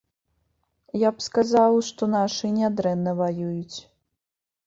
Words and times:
Я 1.01 1.09
б 1.17 1.25
сказаў, 1.25 1.77
што 1.89 2.09
нашыя 2.15 2.53
нядрэнна 2.61 3.11
ваююць. 3.21 3.77